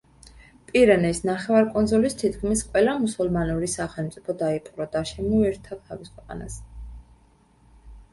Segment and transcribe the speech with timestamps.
[0.69, 6.57] პირენეს ნახევარკუნძულის თითქმის ყველა მუსულმანური სახელმწიფო დაიპყრო და შემოუერთა თავის ქვეყანას.